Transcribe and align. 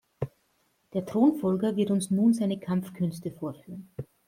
Der 0.93 1.05
Thronfolger 1.05 1.75
wird 1.75 1.91
uns 1.91 2.09
nun 2.09 2.33
seine 2.33 2.57
Kampfkünste 2.59 3.29
vorführen. 3.29 3.91